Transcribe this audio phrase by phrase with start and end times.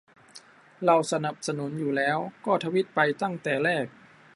[0.85, 3.85] เราสนับสนุนอยู่แล้ว ก็ทวีตไปตั้งแต่แรก